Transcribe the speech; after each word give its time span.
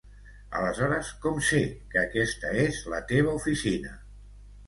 Aleshores 0.59 1.09
com 1.25 1.35
sé 1.49 1.59
que 1.91 2.01
aquesta 2.03 2.53
és 2.63 2.79
la 2.95 3.01
teva 3.13 3.37
oficina? 3.43 3.93